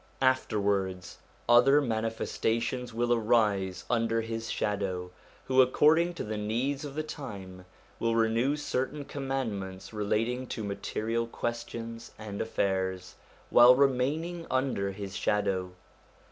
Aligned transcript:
Afterwards 0.23 1.19
other 1.47 1.79
Manifestations 1.79 2.91
will 2.91 3.13
arise 3.13 3.85
under 3.87 4.21
his 4.21 4.49
shadow, 4.49 5.11
who 5.45 5.61
according 5.61 6.15
to 6.15 6.23
the 6.23 6.37
needs 6.39 6.83
of 6.83 6.95
the 6.95 7.03
time 7.03 7.65
will 7.99 8.15
renew 8.15 8.57
certain 8.57 9.05
commandments 9.05 9.93
relating 9.93 10.47
to 10.47 10.63
material 10.63 11.27
questions 11.27 12.13
and 12.17 12.41
affairs, 12.41 13.13
while 13.51 13.75
remaining 13.75 14.47
under 14.49 14.91
his 14.91 15.15
shadow. 15.15 15.69